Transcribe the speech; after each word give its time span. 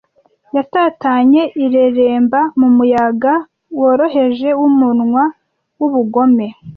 yatatanye 0.55 1.41
ireremba 1.65 2.39
mumuyaga 2.59 3.33
woroheje 3.79 4.49
wumunwa 4.59 5.23
wubugome 5.79 6.47